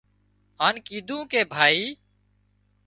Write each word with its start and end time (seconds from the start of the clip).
هانَ 0.59 0.75
ڪيڌون 0.87 1.21
ڪي 1.31 1.41
ڀائي 1.53 1.83